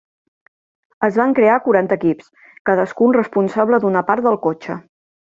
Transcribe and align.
Es 1.07 1.17
van 1.19 1.33
crear 1.39 1.57
quaranta 1.65 1.97
equips, 2.01 2.31
cadascun 2.69 3.13
responsable 3.17 3.81
d'una 3.85 4.03
part 4.09 4.27
del 4.29 4.39
cotxe. 4.47 4.79